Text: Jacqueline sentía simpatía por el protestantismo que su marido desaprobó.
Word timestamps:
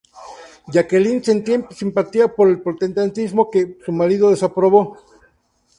Jacqueline 0.73 1.23
sentía 1.29 1.57
simpatía 1.81 2.25
por 2.35 2.47
el 2.49 2.59
protestantismo 2.63 3.51
que 3.51 3.77
su 3.85 3.91
marido 3.91 4.31
desaprobó. 4.31 4.97